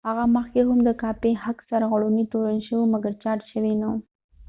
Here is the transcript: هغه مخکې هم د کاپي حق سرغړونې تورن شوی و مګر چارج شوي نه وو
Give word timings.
هغه 0.09 0.25
مخکې 0.35 0.59
هم 0.67 0.79
د 0.87 0.89
کاپي 1.01 1.31
حق 1.43 1.57
سرغړونې 1.69 2.23
تورن 2.31 2.57
شوی 2.67 2.79
و 2.81 2.91
مګر 2.93 3.11
چارج 3.23 3.43
شوي 3.53 3.73
نه 3.81 3.85
وو 3.89 3.97